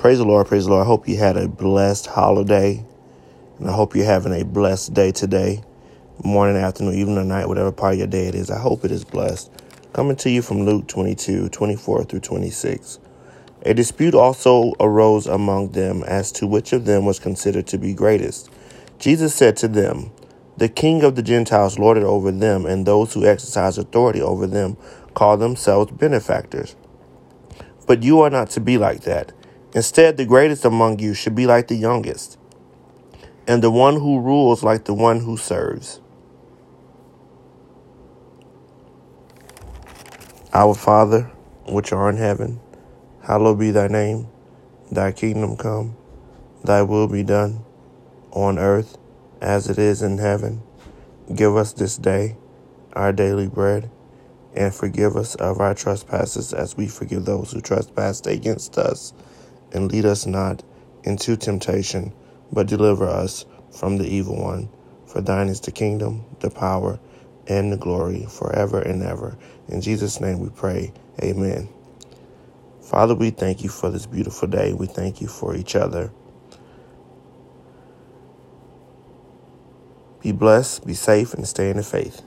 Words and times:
Praise 0.00 0.16
the 0.16 0.24
Lord, 0.24 0.46
praise 0.46 0.64
the 0.64 0.70
Lord. 0.70 0.84
I 0.84 0.86
hope 0.86 1.06
you 1.06 1.18
had 1.18 1.36
a 1.36 1.46
blessed 1.46 2.06
holiday, 2.06 2.82
and 3.58 3.68
I 3.68 3.72
hope 3.74 3.94
you're 3.94 4.06
having 4.06 4.32
a 4.32 4.46
blessed 4.46 4.94
day 4.94 5.12
today, 5.12 5.62
morning, 6.24 6.56
afternoon, 6.56 6.94
evening, 6.94 7.18
or 7.18 7.24
night, 7.24 7.48
whatever 7.48 7.70
part 7.70 7.92
of 7.92 7.98
your 7.98 8.06
day 8.06 8.26
it 8.26 8.34
is. 8.34 8.50
I 8.50 8.58
hope 8.58 8.82
it 8.82 8.92
is 8.92 9.04
blessed. 9.04 9.50
Coming 9.92 10.16
to 10.16 10.30
you 10.30 10.40
from 10.40 10.64
Luke 10.64 10.88
22, 10.88 11.50
24 11.50 12.04
through 12.04 12.20
26. 12.20 12.98
A 13.66 13.74
dispute 13.74 14.14
also 14.14 14.72
arose 14.80 15.26
among 15.26 15.72
them 15.72 16.02
as 16.04 16.32
to 16.32 16.46
which 16.46 16.72
of 16.72 16.86
them 16.86 17.04
was 17.04 17.18
considered 17.18 17.66
to 17.66 17.76
be 17.76 17.92
greatest. 17.92 18.48
Jesus 18.98 19.34
said 19.34 19.54
to 19.58 19.68
them, 19.68 20.12
The 20.56 20.70
king 20.70 21.02
of 21.02 21.14
the 21.14 21.22
Gentiles 21.22 21.78
lorded 21.78 22.04
over 22.04 22.32
them, 22.32 22.64
and 22.64 22.86
those 22.86 23.12
who 23.12 23.26
exercise 23.26 23.76
authority 23.76 24.22
over 24.22 24.46
them 24.46 24.78
call 25.12 25.36
themselves 25.36 25.92
benefactors. 25.92 26.74
But 27.86 28.02
you 28.02 28.22
are 28.22 28.30
not 28.30 28.48
to 28.52 28.60
be 28.60 28.78
like 28.78 29.02
that. 29.02 29.34
Instead, 29.72 30.16
the 30.16 30.24
greatest 30.24 30.64
among 30.64 30.98
you 30.98 31.14
should 31.14 31.34
be 31.34 31.46
like 31.46 31.68
the 31.68 31.76
youngest, 31.76 32.36
and 33.46 33.62
the 33.62 33.70
one 33.70 33.94
who 33.94 34.20
rules 34.20 34.64
like 34.64 34.84
the 34.84 34.94
one 34.94 35.20
who 35.20 35.36
serves. 35.36 36.00
Our 40.52 40.74
Father, 40.74 41.30
which 41.66 41.92
art 41.92 42.16
in 42.16 42.20
heaven, 42.20 42.60
hallowed 43.22 43.60
be 43.60 43.70
thy 43.70 43.86
name. 43.86 44.26
Thy 44.90 45.12
kingdom 45.12 45.56
come, 45.56 45.96
thy 46.64 46.82
will 46.82 47.06
be 47.06 47.22
done, 47.22 47.64
on 48.32 48.58
earth 48.58 48.98
as 49.40 49.68
it 49.68 49.78
is 49.78 50.02
in 50.02 50.18
heaven. 50.18 50.62
Give 51.32 51.56
us 51.56 51.72
this 51.72 51.96
day 51.96 52.36
our 52.94 53.12
daily 53.12 53.46
bread, 53.46 53.88
and 54.54 54.74
forgive 54.74 55.14
us 55.14 55.36
of 55.36 55.60
our 55.60 55.74
trespasses 55.74 56.52
as 56.52 56.76
we 56.76 56.88
forgive 56.88 57.24
those 57.24 57.52
who 57.52 57.60
trespass 57.60 58.20
against 58.26 58.76
us 58.76 59.12
and 59.72 59.90
lead 59.90 60.04
us 60.04 60.26
not 60.26 60.62
into 61.04 61.36
temptation, 61.36 62.12
but 62.52 62.66
deliver 62.66 63.08
us 63.08 63.44
from 63.70 63.98
the 63.98 64.06
evil 64.06 64.40
one. 64.40 64.68
For 65.06 65.20
thine 65.20 65.48
is 65.48 65.60
the 65.60 65.72
kingdom, 65.72 66.24
the 66.40 66.50
power, 66.50 67.00
and 67.46 67.72
the 67.72 67.76
glory 67.76 68.26
forever 68.26 68.80
and 68.80 69.02
ever. 69.02 69.36
In 69.68 69.80
Jesus' 69.80 70.20
name 70.20 70.40
we 70.40 70.50
pray. 70.50 70.92
Amen. 71.22 71.68
Father, 72.82 73.14
we 73.14 73.30
thank 73.30 73.62
you 73.62 73.68
for 73.68 73.90
this 73.90 74.06
beautiful 74.06 74.48
day. 74.48 74.72
We 74.72 74.86
thank 74.86 75.20
you 75.20 75.28
for 75.28 75.56
each 75.56 75.76
other. 75.76 76.12
Be 80.22 80.32
blessed, 80.32 80.86
be 80.86 80.94
safe, 80.94 81.34
and 81.34 81.46
stay 81.46 81.70
in 81.70 81.76
the 81.78 81.82
faith. 81.82 82.22